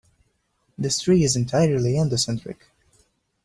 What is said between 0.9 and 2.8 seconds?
tree is entirely endocentric.